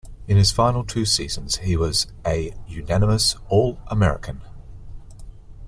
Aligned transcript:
In 0.27 0.35
his 0.35 0.51
final 0.51 0.83
two 0.83 1.05
seasons 1.05 1.57
he 1.57 1.77
was 1.77 2.07
a 2.25 2.55
unanimous 2.67 3.35
All-American. 3.49 4.41